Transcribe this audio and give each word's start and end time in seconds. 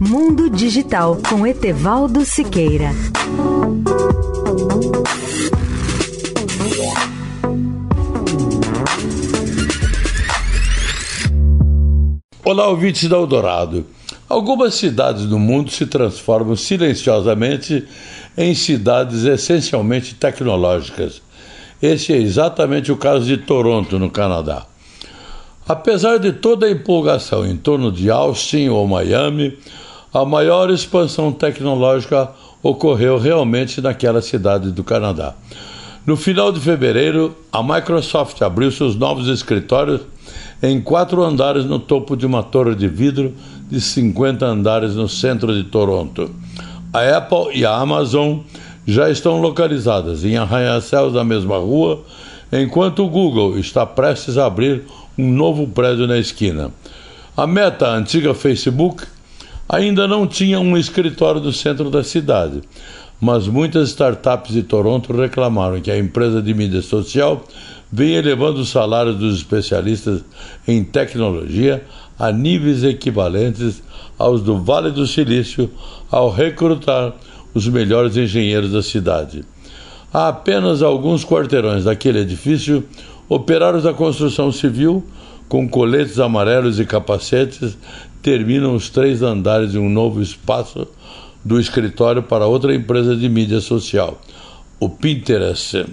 Mundo 0.00 0.48
Digital 0.48 1.18
com 1.28 1.44
Etevaldo 1.44 2.24
Siqueira. 2.24 2.90
Olá, 12.44 12.68
ouvintes 12.68 13.08
da 13.08 13.16
Eldorado. 13.16 13.86
Algumas 14.28 14.76
cidades 14.76 15.26
do 15.26 15.36
mundo 15.36 15.72
se 15.72 15.84
transformam 15.84 16.54
silenciosamente 16.54 17.84
em 18.36 18.54
cidades 18.54 19.24
essencialmente 19.24 20.14
tecnológicas. 20.14 21.20
Esse 21.82 22.12
é 22.12 22.18
exatamente 22.18 22.92
o 22.92 22.96
caso 22.96 23.24
de 23.24 23.36
Toronto, 23.36 23.98
no 23.98 24.08
Canadá. 24.08 24.64
Apesar 25.68 26.18
de 26.18 26.32
toda 26.32 26.66
a 26.66 26.70
empolgação 26.70 27.44
em 27.44 27.56
torno 27.56 27.90
de 27.90 28.08
Austin 28.08 28.68
ou 28.68 28.86
Miami, 28.86 29.58
a 30.12 30.24
maior 30.24 30.70
expansão 30.70 31.32
tecnológica 31.32 32.30
ocorreu 32.62 33.18
realmente 33.18 33.80
naquela 33.80 34.22
cidade 34.22 34.70
do 34.70 34.82
Canadá. 34.82 35.34
No 36.06 36.16
final 36.16 36.50
de 36.50 36.60
fevereiro, 36.60 37.36
a 37.52 37.62
Microsoft 37.62 38.40
abriu 38.40 38.70
seus 38.70 38.96
novos 38.96 39.28
escritórios 39.28 40.00
em 40.62 40.80
quatro 40.80 41.22
andares 41.22 41.64
no 41.64 41.78
topo 41.78 42.16
de 42.16 42.24
uma 42.24 42.42
torre 42.42 42.74
de 42.74 42.88
vidro 42.88 43.34
de 43.68 43.80
50 43.80 44.44
andares 44.46 44.94
no 44.94 45.08
centro 45.08 45.54
de 45.54 45.64
Toronto. 45.64 46.30
A 46.92 47.18
Apple 47.18 47.50
e 47.54 47.64
a 47.66 47.76
Amazon 47.76 48.38
já 48.86 49.10
estão 49.10 49.40
localizadas 49.40 50.24
em 50.24 50.38
arranha-céus 50.38 51.12
da 51.12 51.22
mesma 51.22 51.58
rua, 51.58 52.02
enquanto 52.50 53.04
o 53.04 53.08
Google 53.08 53.58
está 53.58 53.84
prestes 53.84 54.38
a 54.38 54.46
abrir 54.46 54.84
um 55.18 55.30
novo 55.30 55.68
prédio 55.68 56.06
na 56.06 56.16
esquina. 56.16 56.70
A 57.36 57.46
Meta, 57.46 57.88
a 57.88 57.94
antiga 57.94 58.32
Facebook, 58.32 59.04
ainda 59.68 60.08
não 60.08 60.26
tinha 60.26 60.58
um 60.58 60.76
escritório 60.76 61.40
no 61.40 61.52
centro 61.52 61.90
da 61.90 62.02
cidade, 62.02 62.62
mas 63.20 63.46
muitas 63.46 63.90
startups 63.90 64.52
de 64.52 64.62
Toronto 64.62 65.12
reclamaram 65.12 65.80
que 65.80 65.90
a 65.90 65.98
empresa 65.98 66.40
de 66.40 66.54
mídia 66.54 66.80
social 66.80 67.44
vem 67.90 68.14
elevando 68.14 68.60
os 68.60 68.70
salários 68.70 69.16
dos 69.16 69.36
especialistas 69.36 70.24
em 70.66 70.84
tecnologia 70.84 71.84
a 72.18 72.32
níveis 72.32 72.84
equivalentes 72.84 73.82
aos 74.18 74.42
do 74.42 74.58
Vale 74.58 74.90
do 74.90 75.06
Silício 75.06 75.70
ao 76.10 76.30
recrutar 76.30 77.14
os 77.54 77.68
melhores 77.68 78.16
engenheiros 78.16 78.72
da 78.72 78.82
cidade. 78.82 79.44
Há 80.12 80.28
apenas 80.28 80.82
alguns 80.82 81.24
quarteirões 81.24 81.84
daquele 81.84 82.20
edifício, 82.20 82.84
operários 83.28 83.82
da 83.82 83.92
construção 83.92 84.50
civil, 84.50 85.04
com 85.48 85.68
coletes 85.68 86.18
amarelos 86.18 86.78
e 86.78 86.84
capacetes, 86.84 87.76
terminam 88.22 88.74
os 88.74 88.90
três 88.90 89.22
andares 89.22 89.72
de 89.72 89.78
um 89.78 89.88
novo 89.88 90.20
espaço 90.20 90.86
do 91.44 91.58
escritório 91.58 92.22
para 92.22 92.46
outra 92.46 92.74
empresa 92.74 93.16
de 93.16 93.28
mídia 93.28 93.60
social, 93.60 94.20
o 94.78 94.88
Pinterest. 94.88 95.86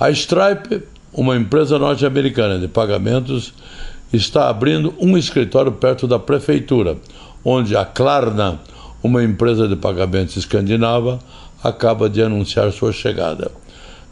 A 0.00 0.10
Stripe, 0.10 0.82
uma 1.12 1.36
empresa 1.36 1.78
norte-americana 1.78 2.58
de 2.58 2.66
pagamentos, 2.66 3.54
está 4.12 4.48
abrindo 4.48 4.94
um 4.98 5.16
escritório 5.16 5.72
perto 5.72 6.06
da 6.06 6.18
prefeitura, 6.18 6.96
onde 7.44 7.76
a 7.76 7.84
Klarna, 7.84 8.60
uma 9.02 9.22
empresa 9.22 9.68
de 9.68 9.76
pagamentos 9.76 10.36
escandinava, 10.36 11.18
acaba 11.62 12.10
de 12.10 12.22
anunciar 12.22 12.72
sua 12.72 12.92
chegada. 12.92 13.50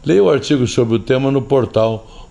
Leia 0.05 0.23
o 0.23 0.29
artigo 0.29 0.65
sobre 0.65 0.95
o 0.95 0.99
tema 0.99 1.29
no 1.31 1.41
portal 1.41 2.30